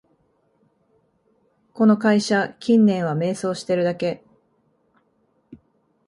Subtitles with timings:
[1.75, 4.23] この会社、近年は迷走してるだけ